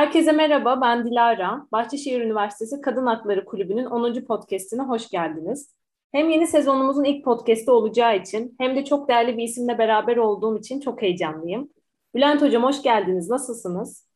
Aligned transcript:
Herkese 0.00 0.32
merhaba, 0.32 0.80
ben 0.80 1.06
Dilara. 1.06 1.66
Bahçeşehir 1.72 2.20
Üniversitesi 2.20 2.80
Kadın 2.80 3.06
Hakları 3.06 3.44
Kulübü'nün 3.44 3.84
10. 3.84 4.24
podcastine 4.24 4.82
hoş 4.82 5.08
geldiniz. 5.08 5.74
Hem 6.12 6.30
yeni 6.30 6.46
sezonumuzun 6.46 7.04
ilk 7.04 7.24
podcast'i 7.24 7.70
olacağı 7.70 8.16
için 8.16 8.54
hem 8.58 8.76
de 8.76 8.84
çok 8.84 9.08
değerli 9.08 9.36
bir 9.36 9.42
isimle 9.42 9.78
beraber 9.78 10.16
olduğum 10.16 10.58
için 10.58 10.80
çok 10.80 11.02
heyecanlıyım. 11.02 11.68
Bülent 12.14 12.42
Hocam 12.42 12.62
hoş 12.62 12.82
geldiniz. 12.82 13.30
Nasılsınız? 13.30 14.08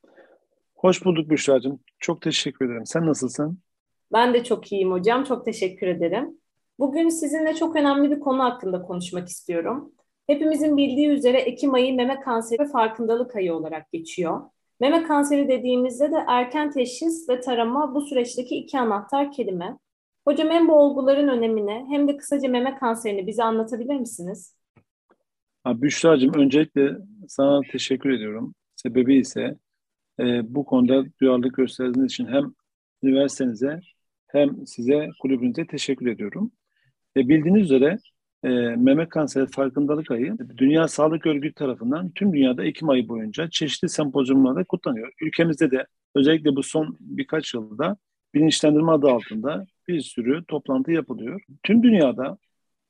Hoş 0.74 1.04
bulduk 1.04 1.30
Büşra'cığım. 1.30 1.80
Çok 1.98 2.22
teşekkür 2.22 2.66
ederim. 2.66 2.86
Sen 2.86 3.06
nasılsın? 3.06 3.58
Ben 4.12 4.34
de 4.34 4.44
çok 4.44 4.72
iyiyim 4.72 4.90
hocam. 4.90 5.24
Çok 5.24 5.44
teşekkür 5.44 5.86
ederim. 5.86 6.38
Bugün 6.78 7.08
sizinle 7.08 7.54
çok 7.54 7.76
önemli 7.76 8.10
bir 8.10 8.20
konu 8.20 8.44
hakkında 8.44 8.82
konuşmak 8.82 9.28
istiyorum. 9.28 9.92
Hepimizin 10.26 10.76
bildiği 10.76 11.08
üzere 11.08 11.38
Ekim 11.38 11.74
ayı 11.74 11.94
meme 11.94 12.20
kanseri 12.20 12.68
farkındalık 12.68 13.36
ayı 13.36 13.54
olarak 13.54 13.92
geçiyor. 13.92 14.40
Meme 14.80 15.02
kanseri 15.02 15.48
dediğimizde 15.48 16.10
de 16.10 16.24
erken 16.28 16.70
teşhis 16.70 17.28
ve 17.28 17.40
tarama 17.40 17.94
bu 17.94 18.00
süreçteki 18.00 18.56
iki 18.56 18.78
anahtar 18.78 19.32
kelime. 19.32 19.78
Hocam 20.24 20.50
hem 20.50 20.68
bu 20.68 20.72
olguların 20.72 21.28
önemini 21.28 21.86
hem 21.90 22.08
de 22.08 22.16
kısaca 22.16 22.48
meme 22.48 22.74
kanserini 22.78 23.26
bize 23.26 23.42
anlatabilir 23.42 23.96
misiniz? 23.96 24.56
Büşra'cığım 25.66 26.34
öncelikle 26.34 26.90
sana 27.28 27.60
teşekkür 27.72 28.10
ediyorum. 28.10 28.54
Sebebi 28.76 29.16
ise 29.16 29.56
e, 30.20 30.54
bu 30.54 30.64
konuda 30.64 31.04
duyarlılık 31.20 31.56
gösterdiğiniz 31.56 32.12
için 32.12 32.26
hem 32.26 32.54
üniversitenize 33.02 33.80
hem 34.26 34.66
size 34.66 35.08
kulübünüze 35.20 35.66
teşekkür 35.66 36.06
ediyorum. 36.06 36.52
E, 37.16 37.28
bildiğiniz 37.28 37.62
üzere 37.62 37.98
e, 38.44 38.48
meme 38.76 39.08
kanseri 39.08 39.46
farkındalık 39.46 40.10
ayı 40.10 40.36
Dünya 40.56 40.88
Sağlık 40.88 41.26
Örgütü 41.26 41.54
tarafından 41.54 42.10
tüm 42.10 42.32
dünyada 42.32 42.64
Ekim 42.64 42.88
ayı 42.88 43.08
boyunca 43.08 43.50
çeşitli 43.50 43.88
sempozyumlarda 43.88 44.64
kutlanıyor. 44.64 45.12
Ülkemizde 45.20 45.70
de 45.70 45.86
özellikle 46.14 46.56
bu 46.56 46.62
son 46.62 46.96
birkaç 47.00 47.54
yılda 47.54 47.96
bilinçlendirme 48.34 48.92
adı 48.92 49.08
altında 49.08 49.66
bir 49.88 50.00
sürü 50.00 50.44
toplantı 50.44 50.92
yapılıyor. 50.92 51.40
Tüm 51.62 51.82
dünyada 51.82 52.38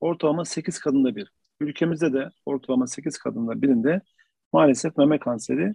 ortalama 0.00 0.44
8 0.44 0.78
kadında 0.78 1.16
bir. 1.16 1.28
Ülkemizde 1.60 2.12
de 2.12 2.30
ortalama 2.46 2.86
8 2.86 3.18
kadında 3.18 3.62
birinde 3.62 4.00
maalesef 4.52 4.96
meme 4.96 5.18
kanseri 5.18 5.72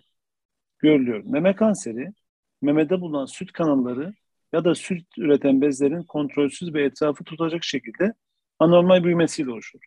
görülüyor. 0.80 1.24
Meme 1.26 1.56
kanseri 1.56 2.14
memede 2.62 3.02
bulunan 3.02 3.26
süt 3.26 3.52
kanalları 3.52 4.14
ya 4.54 4.66
da 4.66 4.76
süt 4.76 5.06
üreten 5.18 5.62
bezlerin 5.62 6.04
kontrolsüz 6.04 6.74
ve 6.74 6.84
etrafı 6.84 7.24
tutacak 7.24 7.64
şekilde 7.64 8.14
anormal 8.60 9.04
büyümesiyle 9.04 9.52
oluşur. 9.52 9.80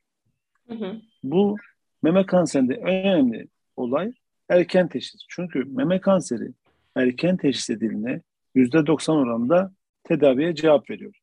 Hı 0.69 0.75
hı. 0.75 1.01
Bu 1.23 1.57
meme 2.03 2.27
kanserinde 2.27 2.75
önemli 2.77 3.49
olay 3.77 4.13
erken 4.49 4.89
teşhis. 4.89 5.21
Çünkü 5.29 5.65
meme 5.65 6.01
kanseri 6.01 6.53
erken 6.97 7.37
teşhis 7.37 7.71
edildiğinde 7.71 8.23
%90 8.57 9.13
oranında 9.13 9.73
tedaviye 10.05 10.55
cevap 10.55 10.91
veriyor. 10.91 11.19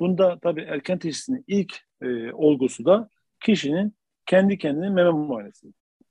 Bunda 0.00 0.38
tabii 0.38 0.60
erken 0.60 0.98
teşhisin 0.98 1.44
ilk 1.46 1.74
e, 2.02 2.32
olgusu 2.32 2.84
da 2.84 3.08
kişinin 3.40 3.94
kendi 4.26 4.58
kendine 4.58 4.90
meme 4.90 5.10
muayenesi. 5.10 5.66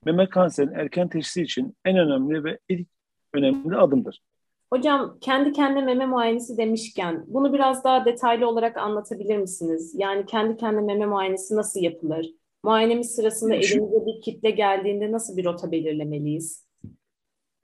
Meme 0.06 0.30
kanserinin 0.30 0.74
erken 0.74 1.08
teşhisi 1.08 1.42
için 1.42 1.78
en 1.86 1.98
önemli 1.98 2.44
ve 2.44 2.60
ilk 2.70 2.88
önemli 3.34 3.78
adımdır. 3.78 4.22
Hocam 4.70 5.18
kendi 5.22 5.52
kendine 5.52 5.82
meme 5.82 6.06
muayenesi 6.06 6.58
demişken 6.58 7.24
bunu 7.28 7.54
biraz 7.54 7.84
daha 7.84 8.06
detaylı 8.06 8.48
olarak 8.48 8.78
anlatabilir 8.78 9.38
misiniz? 9.38 9.94
Yani 9.98 10.26
kendi 10.26 10.58
kendine 10.58 10.82
meme 10.82 11.06
muayenesi 11.06 11.56
nasıl 11.56 11.80
yapılır? 11.80 12.28
Muayenemiz 12.64 13.16
sırasında 13.16 13.56
elimize 13.56 14.06
bir 14.06 14.22
kitle 14.22 14.52
geldiğinde 14.52 15.12
nasıl 15.12 15.38
bir 15.38 15.46
rota 15.46 15.72
belirlemeliyiz? 15.72 16.68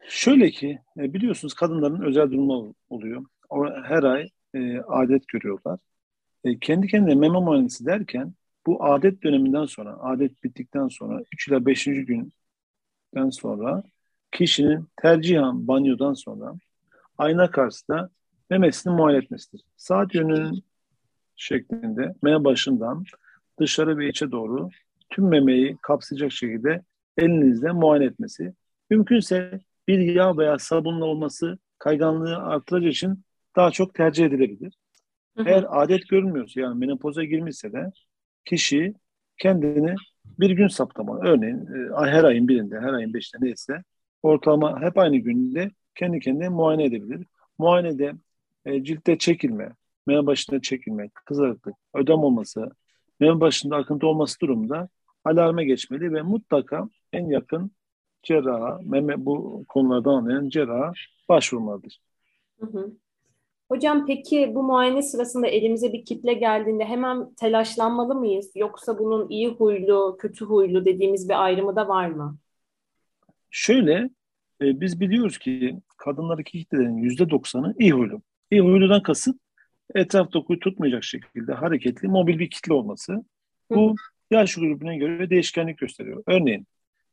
Şöyle 0.07 0.51
ki 0.51 0.79
e, 0.97 1.13
biliyorsunuz 1.13 1.53
kadınların 1.53 2.01
özel 2.01 2.31
durumu 2.31 2.73
oluyor. 2.89 3.25
Her 3.83 4.03
ay 4.03 4.27
e, 4.53 4.77
adet 4.77 5.27
görüyorlar. 5.27 5.79
E, 6.43 6.59
kendi 6.59 6.87
kendine 6.87 7.15
meme 7.15 7.39
muayenesi 7.39 7.85
derken 7.85 8.33
bu 8.65 8.83
adet 8.83 9.23
döneminden 9.23 9.65
sonra, 9.65 9.97
adet 10.01 10.43
bittikten 10.43 10.87
sonra 10.87 11.23
3 11.33 11.47
ila 11.47 11.65
5. 11.65 11.85
günden 11.85 13.29
sonra 13.29 13.83
kişinin 14.31 14.87
tercihen 15.01 15.67
banyodan 15.67 16.13
sonra 16.13 16.53
ayna 17.17 17.51
karşısında 17.51 18.09
memesini 18.49 18.93
muayene 18.93 19.23
etmesidir. 19.23 19.61
Saat 19.77 20.15
yönünün 20.15 20.63
şeklinde 21.35 22.15
meme 22.21 22.43
başından 22.43 23.03
dışarı 23.59 23.97
ve 23.97 24.09
içe 24.09 24.31
doğru 24.31 24.69
tüm 25.09 25.27
memeyi 25.27 25.77
kapsayacak 25.81 26.31
şekilde 26.31 26.81
elinizle 27.17 27.71
muayene 27.71 28.05
etmesi. 28.05 28.53
Mümkünse 28.89 29.59
bir 29.87 29.99
yağ 29.99 30.37
veya 30.37 30.59
sabunla 30.59 31.05
olması 31.05 31.57
kayganlığı 31.79 32.37
artırıcı 32.37 32.87
için 32.87 33.23
daha 33.55 33.71
çok 33.71 33.93
tercih 33.93 34.25
edilebilir. 34.25 34.73
Hı 35.37 35.43
hı. 35.43 35.49
Eğer 35.49 35.65
adet 35.69 36.09
görünmüyorsa 36.09 36.61
yani 36.61 36.79
menopoza 36.79 37.23
girmişse 37.23 37.73
de 37.73 37.91
kişi 38.45 38.93
kendini 39.37 39.95
bir 40.39 40.49
gün 40.49 40.67
saptamalı. 40.67 41.19
Örneğin 41.23 41.57
e, 41.57 42.05
her 42.05 42.23
ayın 42.23 42.47
birinde, 42.47 42.79
her 42.79 42.93
ayın 42.93 43.13
beşinde 43.13 43.45
neyse 43.45 43.83
ortalama 44.23 44.81
hep 44.81 44.97
aynı 44.97 45.17
günde 45.17 45.71
kendi 45.95 46.19
kendine 46.19 46.49
muayene 46.49 46.83
edebilir. 46.83 47.27
Muayenede 47.57 48.13
e, 48.65 48.83
ciltte 48.83 49.17
çekilme, 49.17 49.75
meme 50.07 50.25
başında 50.25 50.61
çekilme, 50.61 51.09
kızarıklık, 51.25 51.75
ödem 51.93 52.19
olması, 52.19 52.71
meme 53.19 53.39
başında 53.39 53.75
akıntı 53.75 54.07
olması 54.07 54.39
durumunda 54.39 54.89
alarma 55.25 55.63
geçmeli 55.63 56.13
ve 56.13 56.21
mutlaka 56.21 56.89
en 57.13 57.25
yakın 57.25 57.71
cerraha, 58.23 58.79
meme 58.83 59.25
bu 59.25 59.65
konulardan 59.67 60.13
anlayan 60.13 60.49
cerraha 60.49 60.93
başvurmalıdır. 61.29 62.01
Hı 62.59 62.65
hı. 62.65 62.91
Hocam 63.69 64.05
peki 64.05 64.51
bu 64.55 64.63
muayene 64.63 65.01
sırasında 65.01 65.47
elimize 65.47 65.93
bir 65.93 66.05
kitle 66.05 66.33
geldiğinde 66.33 66.85
hemen 66.85 67.33
telaşlanmalı 67.33 68.15
mıyız? 68.15 68.51
Yoksa 68.55 68.99
bunun 68.99 69.29
iyi 69.29 69.47
huylu, 69.47 70.17
kötü 70.19 70.45
huylu 70.45 70.85
dediğimiz 70.85 71.29
bir 71.29 71.43
ayrımı 71.43 71.75
da 71.75 71.87
var 71.87 72.07
mı? 72.07 72.37
Şöyle, 73.49 74.09
e, 74.61 74.81
biz 74.81 74.99
biliyoruz 74.99 75.37
ki 75.37 75.79
kadınlardaki 75.97 76.59
kitlelerin 76.59 76.97
yüzde 76.97 77.29
doksanı 77.29 77.75
iyi 77.79 77.91
huylu. 77.91 78.21
İyi 78.51 78.61
huyludan 78.61 79.03
kasıt 79.03 79.37
etraf 79.95 80.33
dokuyu 80.33 80.59
tutmayacak 80.59 81.03
şekilde 81.03 81.53
hareketli, 81.53 82.07
mobil 82.07 82.39
bir 82.39 82.49
kitle 82.49 82.73
olması. 82.73 83.23
Bu 83.69 83.95
yaş 84.31 84.55
grubuna 84.55 84.95
göre 84.95 85.29
değişkenlik 85.29 85.77
gösteriyor. 85.77 86.23
Örneğin 86.27 86.67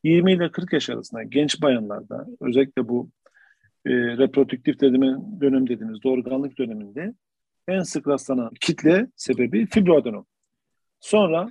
20 0.05 0.33
ile 0.33 0.51
40 0.51 0.73
yaş 0.73 0.91
arasında 0.91 1.23
genç 1.23 1.62
bayanlarda 1.62 2.27
özellikle 2.41 2.89
bu 2.89 3.11
e, 3.87 3.91
reproduktif 3.93 4.81
dönem, 4.81 5.41
dönem 5.41 5.69
dediğimiz 5.69 6.03
doğurganlık 6.03 6.59
döneminde 6.59 7.15
en 7.69 7.83
sık 7.83 8.09
rastlanan 8.09 8.51
kitle 8.61 9.07
sebebi 9.17 9.67
fibroadenom. 9.67 10.27
Sonra 11.01 11.49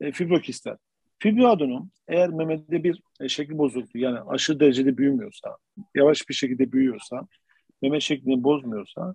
e, 0.00 0.12
fibrokistler. 0.12 0.76
Fibroadenom 1.18 1.90
eğer 2.08 2.28
memede 2.28 2.84
bir 2.84 3.02
e, 3.20 3.28
şekil 3.28 3.58
bozukluğu 3.58 3.98
yani 3.98 4.20
aşırı 4.20 4.60
derecede 4.60 4.96
büyümüyorsa, 4.96 5.56
yavaş 5.94 6.28
bir 6.28 6.34
şekilde 6.34 6.72
büyüyorsa, 6.72 7.26
meme 7.82 8.00
şeklini 8.00 8.44
bozmuyorsa 8.44 9.14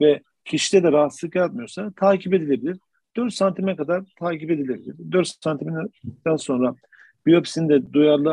ve 0.00 0.22
kişide 0.44 0.82
de 0.82 0.92
rahatsızlık 0.92 1.34
yaratmıyorsa 1.34 1.92
takip 1.96 2.34
edilebilir. 2.34 2.78
4 3.16 3.34
santime 3.34 3.76
kadar 3.76 4.04
takip 4.18 4.50
edilebilir. 4.50 4.94
4 5.12 5.28
santimden 5.44 6.36
sonra 6.36 6.74
biyopsinde 7.26 7.92
duyarlı 7.92 8.32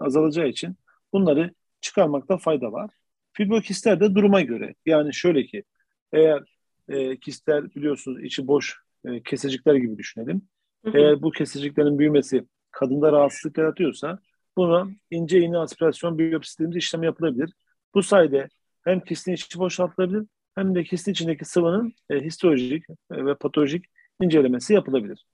azalacağı 0.00 0.48
için 0.48 0.76
bunları 1.12 1.50
çıkarmakta 1.80 2.36
fayda 2.36 2.72
var. 2.72 2.90
Fibrokistler 3.32 4.00
de 4.00 4.14
duruma 4.14 4.40
göre. 4.40 4.74
Yani 4.86 5.14
şöyle 5.14 5.46
ki 5.46 5.64
eğer 6.12 6.42
e, 6.88 7.16
kistler 7.16 7.74
biliyorsunuz 7.74 8.24
içi 8.24 8.46
boş 8.46 8.76
e, 9.04 9.22
kesecikler 9.22 9.74
gibi 9.74 9.98
düşünelim. 9.98 10.42
Hı 10.84 10.90
hı. 10.90 10.98
Eğer 10.98 11.22
bu 11.22 11.30
keseciklerin 11.30 11.98
büyümesi 11.98 12.44
kadında 12.70 13.12
rahatsızlık 13.12 13.58
yaratıyorsa 13.58 14.18
buna 14.56 14.88
ince 15.10 15.40
iğne 15.40 15.58
aspirasyon 15.58 16.18
biyopsi 16.18 16.58
dediğimiz 16.58 16.76
işlem 16.76 17.02
yapılabilir. 17.02 17.52
Bu 17.94 18.02
sayede 18.02 18.48
hem 18.82 19.00
kistin 19.00 19.32
içi 19.32 19.58
boşaltılabilir 19.58 20.26
hem 20.54 20.74
de 20.74 20.84
kistin 20.84 21.12
içindeki 21.12 21.44
sıvının 21.44 21.94
e, 22.10 22.20
histolojik 22.20 22.84
e, 22.90 23.26
ve 23.26 23.34
patolojik 23.34 23.84
incelemesi 24.20 24.74
yapılabilir. 24.74 25.26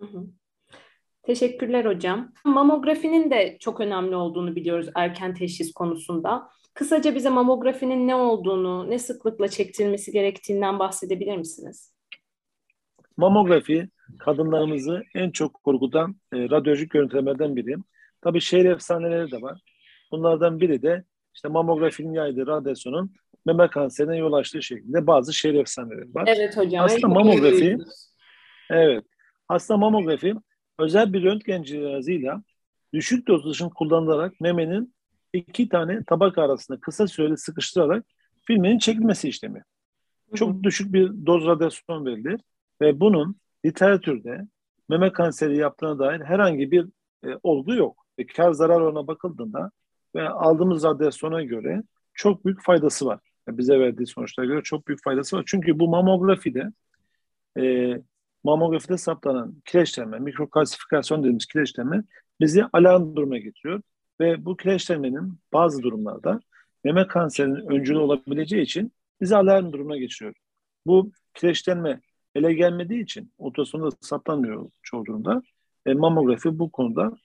Hı 0.00 0.06
hı. 0.06 0.26
Teşekkürler 1.22 1.84
hocam. 1.84 2.32
Mamografinin 2.44 3.30
de 3.30 3.56
çok 3.60 3.80
önemli 3.80 4.16
olduğunu 4.16 4.56
biliyoruz 4.56 4.88
erken 4.94 5.34
teşhis 5.34 5.72
konusunda. 5.72 6.48
Kısaca 6.74 7.14
bize 7.14 7.30
mamografinin 7.30 8.08
ne 8.08 8.14
olduğunu, 8.14 8.90
ne 8.90 8.98
sıklıkla 8.98 9.48
çektirilmesi 9.48 10.12
gerektiğinden 10.12 10.78
bahsedebilir 10.78 11.36
misiniz? 11.36 11.94
Mamografi 13.16 13.88
kadınlarımızı 14.18 15.02
en 15.14 15.30
çok 15.30 15.54
korkutan 15.54 16.16
e, 16.32 16.36
radyolojik 16.36 16.90
görüntülerden 16.90 17.56
biri. 17.56 17.76
Tabii 18.20 18.40
şehir 18.40 18.64
efsaneleri 18.64 19.30
de 19.30 19.42
var. 19.42 19.60
Bunlardan 20.12 20.60
biri 20.60 20.82
de 20.82 21.04
işte 21.34 21.48
mamografinin 21.48 22.12
yaydığı 22.12 22.46
radyasyonun 22.46 23.12
meme 23.46 23.70
kanserine 23.70 24.16
yol 24.16 24.32
açtığı 24.32 24.62
şeklinde 24.62 25.06
bazı 25.06 25.34
şehir 25.34 25.54
efsaneleri 25.54 26.14
var. 26.14 26.24
Evet 26.26 26.56
hocam. 26.56 26.84
Aslında 26.84 27.08
mamografi 27.08 27.78
evet. 28.70 29.04
Aslında 29.48 29.78
mamografi 29.78 30.34
özel 30.78 31.12
bir 31.12 31.22
röntgen 31.22 31.62
cihazıyla 31.62 32.42
düşük 32.94 33.28
doz 33.28 33.46
ışın 33.46 33.68
kullanılarak 33.68 34.40
memenin 34.40 34.94
iki 35.32 35.68
tane 35.68 36.04
tabak 36.04 36.38
arasında 36.38 36.80
kısa 36.80 37.06
süreli 37.06 37.36
sıkıştırarak 37.36 38.04
filmin 38.42 38.78
çekilmesi 38.78 39.28
işlemi. 39.28 39.62
Çok 40.34 40.62
düşük 40.62 40.92
bir 40.92 41.26
doz 41.26 41.46
radyasyon 41.46 42.06
verilir 42.06 42.40
ve 42.80 43.00
bunun 43.00 43.36
literatürde 43.64 44.40
meme 44.88 45.12
kanseri 45.12 45.56
yaptığına 45.56 45.98
dair 45.98 46.20
herhangi 46.20 46.70
bir 46.70 46.86
e, 47.24 47.28
olgu 47.42 47.74
yok. 47.74 48.06
Ve 48.18 48.26
kar 48.26 48.52
zarar 48.52 48.80
oranına 48.80 49.06
bakıldığında 49.06 49.70
ve 50.14 50.28
aldığımız 50.28 50.84
radyasyona 50.84 51.42
göre 51.42 51.82
çok 52.14 52.44
büyük 52.44 52.62
faydası 52.62 53.06
var. 53.06 53.20
Yani 53.48 53.58
bize 53.58 53.80
verdiği 53.80 54.06
sonuçlara 54.06 54.46
göre 54.46 54.62
çok 54.62 54.88
büyük 54.88 55.04
faydası 55.04 55.36
var. 55.36 55.44
Çünkü 55.46 55.78
bu 55.78 55.88
mamografide 55.88 56.72
e, 57.58 57.94
mamografide 58.44 58.98
saptanan 58.98 59.54
kireçlenme, 59.64 60.18
mikrokalsifikasyon 60.18 61.20
dediğimiz 61.20 61.46
kireçlenme 61.46 62.04
bizi 62.40 62.64
alarm 62.72 63.16
duruma 63.16 63.38
getiriyor. 63.38 63.82
Ve 64.20 64.44
bu 64.44 64.56
kireçlenmenin 64.56 65.38
bazı 65.52 65.82
durumlarda 65.82 66.40
meme 66.84 67.06
kanserinin 67.06 67.70
öncülü 67.70 67.98
olabileceği 67.98 68.62
için 68.62 68.92
bizi 69.20 69.36
alarm 69.36 69.72
durumuna 69.72 69.96
geçiriyor. 69.96 70.34
Bu 70.86 71.12
kireçlenme 71.34 72.00
ele 72.34 72.54
gelmediği 72.54 73.02
için 73.02 73.32
ultrasonda 73.38 73.96
saptanmıyor 74.00 74.70
çoğu 74.82 75.06
durumda. 75.06 75.42
E, 75.86 75.94
mamografi 75.94 76.58
bu 76.58 76.70
konuda 76.70 77.16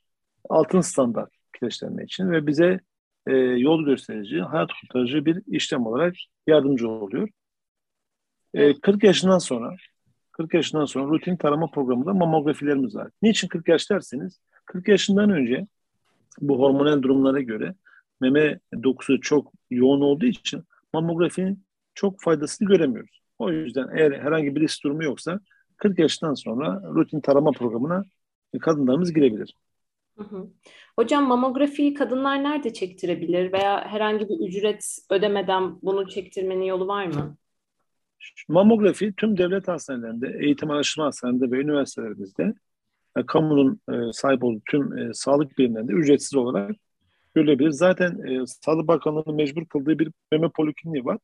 altın 0.49 0.81
standart 0.81 1.31
kireçlenme 1.59 2.03
için 2.03 2.31
ve 2.31 2.47
bize 2.47 2.79
e, 3.27 3.33
yol 3.35 3.85
gösterici, 3.85 4.41
hayat 4.41 4.69
kurtarıcı 4.81 5.25
bir 5.25 5.41
işlem 5.47 5.85
olarak 5.85 6.15
yardımcı 6.47 6.89
oluyor. 6.89 7.29
E, 8.53 8.79
40 8.79 9.03
yaşından 9.03 9.37
sonra 9.37 9.75
40 10.31 10.53
yaşından 10.53 10.85
sonra 10.85 11.09
rutin 11.09 11.35
tarama 11.35 11.71
programında 11.71 12.13
mamografilerimiz 12.13 12.95
var. 12.95 13.09
Niçin 13.21 13.47
40 13.47 13.67
yaş 13.67 13.89
derseniz 13.89 14.39
40 14.65 14.87
yaşından 14.87 15.29
önce 15.29 15.67
bu 16.41 16.59
hormonal 16.59 17.01
durumlara 17.01 17.41
göre 17.41 17.75
meme 18.21 18.59
dokusu 18.83 19.21
çok 19.21 19.53
yoğun 19.69 20.01
olduğu 20.01 20.25
için 20.25 20.63
mamografinin 20.93 21.65
çok 21.93 22.21
faydasını 22.21 22.67
göremiyoruz. 22.67 23.18
O 23.39 23.51
yüzden 23.51 23.87
eğer 23.97 24.11
herhangi 24.11 24.55
bir 24.55 24.61
risk 24.61 24.83
durumu 24.83 25.03
yoksa 25.03 25.39
40 25.77 25.99
yaşından 25.99 26.33
sonra 26.33 26.81
rutin 26.95 27.21
tarama 27.21 27.51
programına 27.51 28.03
kadınlarımız 28.61 29.13
girebilir. 29.13 29.53
Hı 30.17 30.23
hı. 30.23 30.47
Hocam 30.95 31.27
mamografiyi 31.27 31.93
kadınlar 31.93 32.43
nerede 32.43 32.73
çektirebilir 32.73 33.53
veya 33.53 33.85
herhangi 33.85 34.29
bir 34.29 34.47
ücret 34.47 34.97
ödemeden 35.09 35.81
bunu 35.81 36.09
çektirmenin 36.09 36.63
yolu 36.63 36.87
var 36.87 37.05
mı? 37.05 37.37
Mamografi 38.47 39.13
tüm 39.17 39.37
devlet 39.37 39.67
hastanelerinde, 39.67 40.37
eğitim 40.41 40.71
araştırma 40.71 41.07
hastanelerinde 41.07 41.51
ve 41.51 41.61
üniversitelerimizde 41.61 42.53
e, 43.17 43.25
kamunun 43.25 43.81
e, 43.91 44.13
sahip 44.13 44.43
olduğu 44.43 44.61
tüm 44.69 44.97
e, 44.97 45.13
sağlık 45.13 45.57
birimlerinde 45.57 45.93
ücretsiz 45.93 46.35
olarak 46.35 46.71
görülebilir. 47.35 47.69
Zaten 47.69 48.27
e, 48.27 48.45
Sağlık 48.45 48.87
Bakanlığı'nın 48.87 49.35
mecbur 49.35 49.65
kıldığı 49.65 49.99
bir 49.99 50.11
meme 50.31 50.49
polikliniği 50.49 51.05
var. 51.05 51.17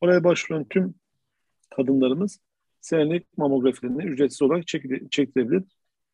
Oraya 0.00 0.24
başvuran 0.24 0.64
tüm 0.64 0.94
kadınlarımız 1.76 2.40
senelik 2.80 3.38
mamografilerini 3.38 4.04
ücretsiz 4.04 4.42
olarak 4.42 4.66
çekilebilir. 5.10 5.62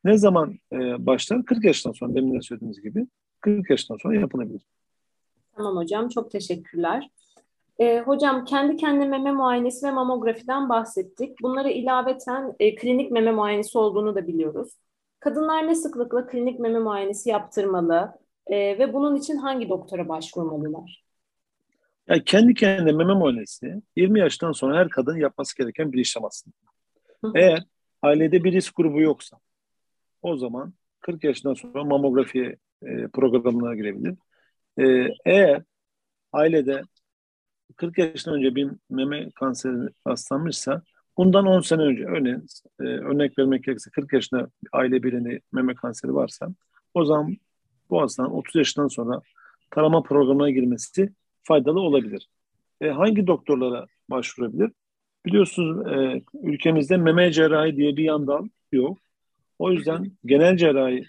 Ne 0.05 0.19
zaman 0.19 0.59
e, 0.73 1.07
başlar? 1.07 1.45
40 1.45 1.65
yaşından 1.65 1.93
sonra 1.93 2.15
demin 2.15 2.35
de 2.35 2.43
söylediğimiz 2.43 2.83
gibi 2.83 3.07
40 3.41 3.71
yaşından 3.71 3.99
sonra 4.03 4.15
yapılabilir. 4.21 4.63
Tamam 5.57 5.77
hocam 5.77 6.09
çok 6.09 6.31
teşekkürler. 6.31 7.11
E, 7.79 8.01
hocam 8.01 8.45
kendi 8.45 8.77
kendine 8.77 9.07
meme 9.07 9.33
muayenesi 9.33 9.87
ve 9.87 9.91
mamografiden 9.91 10.69
bahsettik. 10.69 11.43
Bunlara 11.43 11.71
ilaveten 11.71 12.55
e, 12.61 12.75
klinik 12.75 13.11
meme 13.11 13.33
muayenesi 13.33 13.79
olduğunu 13.79 14.15
da 14.15 14.27
biliyoruz. 14.27 14.73
Kadınlar 15.21 15.67
ne 15.67 15.75
sıklıkla 15.75 16.27
klinik 16.27 16.61
meme 16.61 16.79
muayenesi 16.79 17.31
yaptırmalı 17.31 18.13
e, 18.47 18.79
ve 18.79 18.95
bunun 18.95 19.17
için 19.17 19.37
hangi 19.37 19.69
doktora 19.69 20.09
başvurmalılar? 20.09 21.06
Yani 22.09 22.25
kendi 22.25 22.55
kendine 22.55 22.93
meme 22.93 23.15
muayenesi 23.15 23.83
20 23.97 24.21
yaştan 24.21 24.53
sonra 24.53 24.79
her 24.79 24.89
kadın 24.89 25.17
yapması 25.17 25.57
gereken 25.57 25.93
bir 25.93 25.99
işlem 25.99 26.25
aslında. 26.25 26.57
Eğer 27.35 27.65
ailede 28.03 28.45
bir 28.45 28.53
risk 28.53 28.77
grubu 28.77 29.01
yoksa 29.01 29.39
o 30.23 30.37
zaman 30.37 30.75
40 31.01 31.25
yaşından 31.25 31.55
sonra 31.55 31.85
mamografi 31.85 32.57
e, 32.83 33.09
programına 33.09 33.75
girebilir. 33.75 34.15
E, 34.79 35.15
eğer 35.25 35.63
ailede 36.33 36.83
40 37.77 37.99
yaşından 37.99 38.39
önce 38.39 38.55
bir 38.55 38.71
meme 38.91 39.31
kanseri 39.31 39.89
hastalanmışsa 40.05 40.83
bundan 41.17 41.47
10 41.47 41.61
sene 41.61 41.83
önce 41.83 42.05
örneğin 42.05 42.47
e, 42.81 42.83
örnek 42.85 43.39
vermek 43.39 43.65
gerekirse 43.65 43.91
40 43.91 44.13
yaşında 44.13 44.51
aile 44.73 45.03
birinde 45.03 45.41
meme 45.53 45.75
kanseri 45.75 46.15
varsa 46.15 46.49
o 46.95 47.05
zaman 47.05 47.37
bu 47.91 48.01
hastanın 48.01 48.31
30 48.31 48.55
yaşından 48.55 48.89
sonra 48.89 49.21
tarama 49.71 50.03
programına 50.03 50.51
girmesi 50.51 51.13
faydalı 51.47 51.81
olabilir. 51.81 52.29
E, 52.81 52.89
hangi 52.89 53.27
doktorlara 53.27 53.87
başvurabilir? 54.11 54.71
Biliyorsunuz 55.27 55.87
e, 55.87 56.23
ülkemizde 56.43 56.97
meme 56.97 57.33
cerrahi 57.33 57.77
diye 57.77 57.97
bir 57.97 58.05
yan 58.05 58.27
dal 58.27 58.49
yok. 58.73 58.99
O 59.59 59.73
yüzden 59.73 60.13
genel 60.25 60.57
cerrahi 60.57 61.07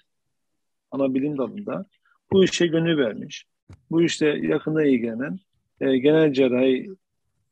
ana 0.91 1.13
bilim 1.13 1.37
dalında 1.37 1.85
bu 2.31 2.43
işe 2.43 2.67
gönül 2.67 2.97
vermiş, 2.97 3.45
bu 3.91 4.03
işte 4.03 4.25
yakında 4.25 4.85
ilgilenen 4.85 5.39
e, 5.81 5.97
genel 5.97 6.33
cerrahi 6.33 6.89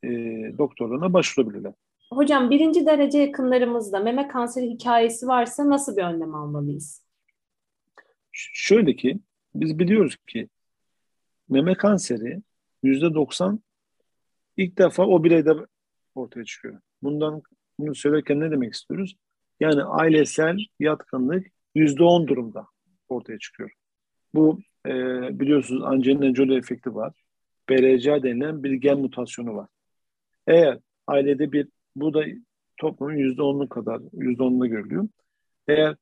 e, 0.04 0.10
doktorlarına 0.58 1.14
başvurabilirler. 1.14 1.74
Hocam 2.14 2.50
birinci 2.50 2.86
derece 2.86 3.18
yakınlarımızda 3.18 4.00
meme 4.00 4.28
kanseri 4.28 4.70
hikayesi 4.70 5.28
varsa 5.28 5.70
nasıl 5.70 5.98
bir 5.98 6.04
önlem 6.04 6.36
almalıyız? 6.36 7.06
Şöyle 8.32 8.96
ki 8.96 9.20
biz 9.56 9.80
biliyoruz 9.80 10.16
ki 10.28 10.50
meme 11.50 11.76
kanseri 11.76 12.42
yüzde 12.86 13.14
doksan 13.14 13.60
ilk 14.58 14.78
defa 14.78 15.06
o 15.06 15.24
bireyde 15.24 15.54
ortaya 16.16 16.46
çıkıyor. 16.46 16.80
Bundan 17.04 17.42
bunu 17.80 17.96
söylerken 17.96 18.40
ne 18.40 18.52
demek 18.52 18.74
istiyoruz? 18.74 19.16
Yani 19.60 19.84
ailesel 19.84 20.58
yatkınlık 20.80 21.48
yüzde 21.76 22.04
on 22.04 22.28
durumda 22.28 22.68
ortaya 23.10 23.40
çıkıyor. 23.40 23.72
Bu 24.34 24.60
e, 24.88 24.92
biliyorsunuz 25.40 25.84
Angelina 25.84 26.36
Jolie 26.36 26.58
efekti 26.58 26.96
var. 26.96 27.14
BRCA 27.70 28.24
denilen 28.24 28.64
bir 28.64 28.72
gen 28.72 29.00
mutasyonu 29.00 29.56
var. 29.56 29.68
Eğer 30.48 30.80
ailede 31.08 31.52
bir, 31.52 31.68
bu 31.96 32.14
da 32.14 32.24
toplumun 32.78 33.14
yüzde 33.14 33.42
onlu 33.42 33.70
kadar, 33.70 34.02
yüzde 34.14 34.44
onunda 34.44 34.68
görülüyor. 34.68 35.08
Eğer 35.68 35.96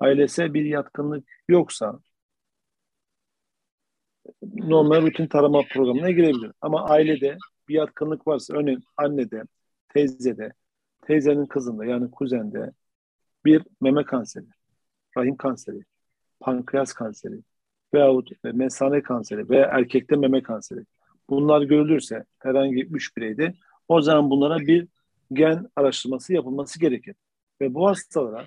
ailesel 0.00 0.54
bir 0.54 0.64
yatkınlık 0.64 1.28
yoksa 1.48 2.00
normal 4.42 5.02
rutin 5.02 5.26
tarama 5.26 5.62
programına 5.72 6.10
girebilir. 6.10 6.52
Ama 6.60 6.84
ailede 6.84 7.36
bir 7.68 7.74
yatkınlık 7.74 8.26
varsa, 8.26 8.54
örneğin 8.56 8.84
annede, 8.96 9.42
teyzede, 9.88 10.52
teyzenin 11.06 11.46
kızında 11.46 11.84
yani 11.84 12.10
kuzende 12.10 12.72
bir 13.44 13.62
meme 13.80 14.04
kanseri, 14.04 14.46
rahim 15.16 15.36
kanseri, 15.36 15.80
pankreas 16.40 16.92
kanseri 16.92 17.40
veyahut 17.94 18.30
mesane 18.44 19.02
kanseri 19.02 19.48
veya 19.48 19.64
erkekte 19.66 20.16
meme 20.16 20.42
kanseri 20.42 20.80
bunlar 21.30 21.62
görülürse 21.62 22.24
herhangi 22.38 22.84
üç 22.84 23.16
bireyde 23.16 23.54
o 23.88 24.00
zaman 24.00 24.30
bunlara 24.30 24.58
bir 24.58 24.88
gen 25.32 25.66
araştırması 25.76 26.32
yapılması 26.32 26.80
gerekir. 26.80 27.14
Ve 27.60 27.74
bu 27.74 27.88
hastalara 27.88 28.46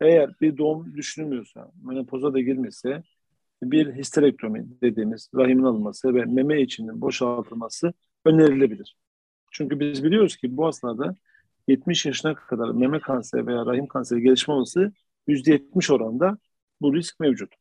eğer 0.00 0.30
bir 0.40 0.58
doğum 0.58 0.94
düşünülmüyorsa, 0.94 1.72
menopoza 1.82 2.34
da 2.34 2.40
girmişse 2.40 3.02
bir 3.62 3.94
histerektomi 3.94 4.66
dediğimiz 4.82 5.30
rahimin 5.34 5.64
alınması 5.64 6.14
ve 6.14 6.24
meme 6.24 6.62
içinin 6.62 7.00
boşaltılması 7.00 7.92
önerilebilir. 8.24 8.96
Çünkü 9.52 9.80
biz 9.80 10.04
biliyoruz 10.04 10.36
ki 10.36 10.56
bu 10.56 10.66
hastalarda 10.66 11.16
70 11.68 12.06
yaşına 12.06 12.34
kadar 12.34 12.70
meme 12.70 13.00
kanseri 13.00 13.46
veya 13.46 13.66
rahim 13.66 13.86
kanseri 13.86 14.22
gelişme 14.22 14.54
olası 14.54 14.92
%70 15.28 15.92
oranında 15.92 16.38
bu 16.80 16.94
risk 16.94 17.20
mevcut. 17.20 17.54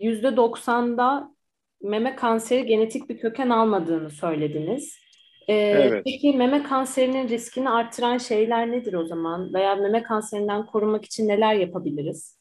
%90'da 0.00 1.34
meme 1.82 2.16
kanseri 2.16 2.66
genetik 2.66 3.08
bir 3.08 3.18
köken 3.18 3.50
almadığını 3.50 4.10
söylediniz. 4.10 4.98
Ee, 5.48 5.54
evet. 5.54 6.02
Peki 6.04 6.32
meme 6.36 6.62
kanserinin 6.62 7.28
riskini 7.28 7.70
arttıran 7.70 8.18
şeyler 8.18 8.70
nedir 8.70 8.92
o 8.92 9.04
zaman? 9.06 9.54
Veya 9.54 9.74
meme 9.74 10.02
kanserinden 10.02 10.66
korunmak 10.66 11.04
için 11.04 11.28
neler 11.28 11.54
yapabiliriz? 11.54 12.38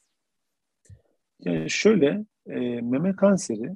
Yani 1.39 1.69
şöyle, 1.69 2.25
e, 2.51 2.81
meme 2.81 3.15
kanseri 3.15 3.75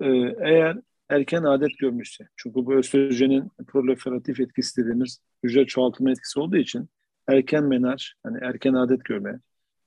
e, 0.00 0.08
eğer 0.40 0.76
erken 1.08 1.42
adet 1.42 1.78
görmüşse, 1.78 2.28
çünkü 2.36 2.54
bu 2.54 2.74
östrojenin 2.74 3.50
proliferatif 3.66 4.40
etkisi 4.40 4.82
dediğimiz 4.82 5.20
hücre 5.44 5.66
çoğaltma 5.66 6.10
etkisi 6.10 6.40
olduğu 6.40 6.56
için 6.56 6.88
erken 7.28 7.64
menaj, 7.64 8.12
yani 8.26 8.38
erken 8.42 8.74
adet 8.74 9.04
görme, 9.04 9.40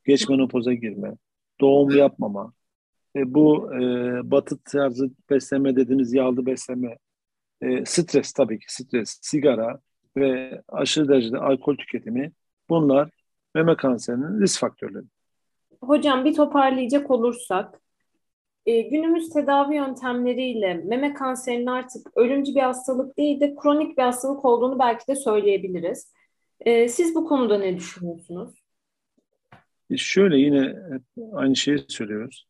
geç 0.05 0.29
menopoza 0.29 0.73
girme, 0.73 1.17
doğum 1.61 1.97
yapmama, 1.97 2.53
e, 3.15 3.33
bu 3.33 3.73
e, 3.75 3.81
batı 4.31 4.57
tarzı 4.63 5.11
besleme 5.29 5.75
dediğimiz 5.75 6.13
yağlı 6.13 6.45
besleme, 6.45 6.97
e, 7.61 7.85
stres 7.85 8.33
tabii 8.33 8.59
ki 8.59 8.73
stres, 8.73 9.19
sigara 9.21 9.79
ve 10.17 10.61
aşırı 10.67 11.07
derecede 11.07 11.37
alkol 11.37 11.77
tüketimi 11.77 12.31
bunlar 12.69 13.09
meme 13.55 13.77
kanserinin 13.77 14.41
risk 14.41 14.59
faktörleri. 14.59 15.05
Hocam 15.87 16.25
bir 16.25 16.33
toparlayacak 16.33 17.11
olursak, 17.11 17.81
e, 18.65 18.81
günümüz 18.81 19.29
tedavi 19.29 19.75
yöntemleriyle 19.75 20.73
meme 20.73 21.13
kanserinin 21.13 21.65
artık 21.65 22.17
ölümcü 22.17 22.55
bir 22.55 22.61
hastalık 22.61 23.17
değil 23.17 23.39
de 23.39 23.55
kronik 23.55 23.97
bir 23.97 24.03
hastalık 24.03 24.45
olduğunu 24.45 24.79
belki 24.79 25.07
de 25.07 25.15
söyleyebiliriz. 25.15 26.13
E, 26.59 26.89
siz 26.89 27.15
bu 27.15 27.27
konuda 27.27 27.57
ne 27.57 27.75
düşünüyorsunuz? 27.75 28.63
Şöyle 29.97 30.37
yine 30.37 30.75
aynı 31.33 31.55
şeyi 31.55 31.79
söylüyoruz. 31.87 32.47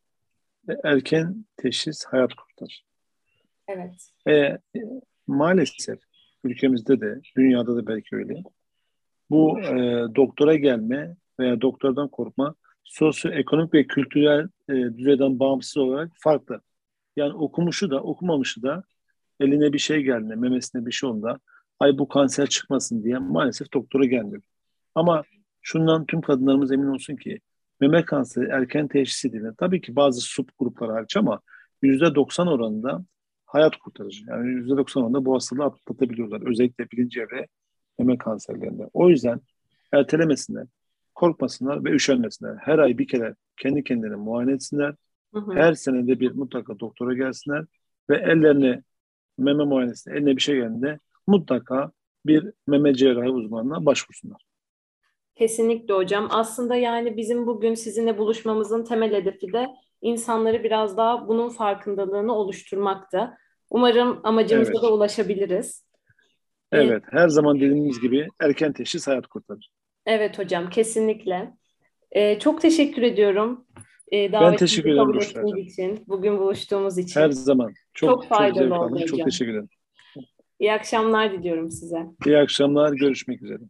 E, 0.69 0.73
erken 0.83 1.45
teşhis 1.57 2.05
hayat 2.05 2.33
kurtarır. 2.33 2.85
Evet. 3.67 4.09
E, 4.29 4.57
maalesef 5.27 5.99
ülkemizde 6.43 7.01
de 7.01 7.21
dünyada 7.37 7.75
da 7.75 7.87
belki 7.87 8.15
öyle. 8.15 8.43
Bu 9.29 9.59
e, 9.59 9.75
doktora 10.15 10.55
gelme 10.55 11.15
veya 11.39 11.61
doktordan 11.61 12.07
korkma 12.07 12.55
sosyoekonomik 12.83 13.73
ve 13.73 13.87
kültürel 13.87 14.47
e, 14.69 14.73
düzeyden 14.73 15.39
bağımsız 15.39 15.77
olarak 15.77 16.11
farklı. 16.15 16.61
Yani 17.15 17.33
okumuşu 17.33 17.91
da 17.91 18.03
okumamışı 18.03 18.61
da 18.61 18.83
eline 19.39 19.73
bir 19.73 19.79
şey 19.79 20.01
geldiğinde, 20.01 20.35
memesine 20.35 20.85
bir 20.85 20.91
şey 20.91 21.09
olduğunda 21.09 21.39
ay 21.79 21.97
bu 21.97 22.07
kanser 22.07 22.47
çıkmasın 22.47 23.03
diye 23.03 23.17
maalesef 23.17 23.73
doktora 23.73 24.05
gelmiyor. 24.05 24.41
Ama 24.95 25.23
şundan 25.61 26.05
tüm 26.05 26.21
kadınlarımız 26.21 26.71
emin 26.71 26.87
olsun 26.87 27.15
ki 27.15 27.39
meme 27.79 28.05
kanseri 28.05 28.49
erken 28.49 28.87
teşhis 28.87 29.25
edilen 29.25 29.53
tabii 29.53 29.81
ki 29.81 29.95
bazı 29.95 30.21
sub 30.21 30.49
gruplar 30.59 30.91
hariç 30.91 31.17
ama 31.17 31.39
%90 31.83 32.49
oranında 32.49 33.05
hayat 33.45 33.77
kurtarıcı. 33.77 34.25
Yani 34.27 34.49
%90 34.49 34.99
oranında 34.99 35.25
bu 35.25 35.35
hastalığı 35.35 35.63
atlatabiliyorlar. 35.63 36.49
Özellikle 36.49 36.91
birinci 36.91 37.19
evre 37.21 37.47
meme 37.99 38.17
kanserlerinde. 38.17 38.89
O 38.93 39.09
yüzden 39.09 39.41
ertelemesinler, 39.93 40.67
korkmasınlar 41.23 41.85
ve 41.85 41.89
üşenmesinler. 41.89 42.55
Her 42.55 42.79
ay 42.79 42.97
bir 42.97 43.07
kere 43.07 43.35
kendi 43.57 43.83
kendine 43.83 44.15
muayene 44.15 44.51
etsinler. 44.51 44.95
Hı 45.33 45.39
hı. 45.39 45.53
Her 45.53 45.73
senede 45.73 46.19
bir 46.19 46.31
mutlaka 46.31 46.79
doktora 46.79 47.13
gelsinler 47.13 47.65
ve 48.09 48.15
ellerine 48.17 48.83
meme 49.37 49.63
muayenesine 49.63 50.13
eline 50.13 50.35
bir 50.35 50.41
şey 50.41 50.55
geldiğinde 50.55 50.99
mutlaka 51.27 51.91
bir 52.25 52.51
meme 52.67 52.93
cerrahi 52.93 53.29
uzmanına 53.29 53.85
başvursunlar. 53.85 54.41
Kesinlikle 55.35 55.93
hocam. 55.93 56.27
Aslında 56.31 56.75
yani 56.75 57.17
bizim 57.17 57.47
bugün 57.47 57.73
sizinle 57.73 58.17
buluşmamızın 58.17 58.83
temel 58.83 59.13
hedefi 59.13 59.53
de 59.53 59.67
insanları 60.01 60.63
biraz 60.63 60.97
daha 60.97 61.27
bunun 61.27 61.49
farkındalığını 61.49 62.33
oluşturmaktı. 62.33 63.37
Umarım 63.69 64.19
amacımıza 64.23 64.71
evet. 64.71 64.83
da 64.83 64.93
ulaşabiliriz. 64.93 65.83
Evet, 66.71 67.03
her 67.11 67.27
zaman 67.27 67.55
dediğimiz 67.55 67.99
gibi 67.99 68.27
erken 68.39 68.73
teşhis 68.73 69.07
hayat 69.07 69.27
kurtarır. 69.27 69.69
Evet 70.05 70.39
hocam, 70.39 70.69
kesinlikle. 70.69 71.53
Ee, 72.11 72.39
çok 72.39 72.61
teşekkür 72.61 73.01
ediyorum. 73.01 73.65
Ee, 74.13 74.31
ben 74.31 74.55
teşekkür 74.55 74.89
ederim 74.89 75.57
için, 75.57 76.03
bugün 76.07 76.37
buluştuğumuz 76.37 76.97
için. 76.97 77.19
Her 77.19 77.29
zaman. 77.31 77.73
Çok, 77.93 78.09
çok 78.09 78.29
faydalı 78.29 78.69
çok 78.69 78.81
oldu 78.81 78.93
hocam. 78.95 79.07
Çok 79.07 79.25
teşekkür 79.25 79.51
ederim. 79.51 79.69
İyi 80.59 80.73
akşamlar 80.73 81.33
diliyorum 81.33 81.71
size. 81.71 82.05
İyi 82.25 82.37
akşamlar, 82.37 82.93
görüşmek 82.93 83.41
üzere. 83.41 83.63